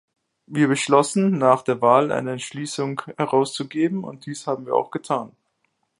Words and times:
Wir 0.47 0.67
beschlossen, 0.67 1.37
nach 1.37 1.61
der 1.61 1.79
Wahl 1.79 2.11
eine 2.11 2.31
Entschließung 2.31 3.03
herauszugeben, 3.17 4.03
und 4.03 4.25
dies 4.25 4.47
haben 4.47 4.65
wir 4.65 4.73
auch 4.73 4.89
getan. 4.89 5.35